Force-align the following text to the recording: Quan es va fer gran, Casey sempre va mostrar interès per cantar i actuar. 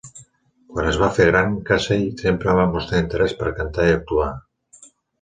Quan 0.71 0.87
es 0.91 0.97
va 1.01 1.09
fer 1.17 1.27
gran, 1.27 1.53
Casey 1.69 2.09
sempre 2.23 2.57
va 2.63 2.67
mostrar 2.75 3.05
interès 3.05 3.39
per 3.45 3.55
cantar 3.63 3.91
i 3.93 3.97
actuar. 4.01 4.31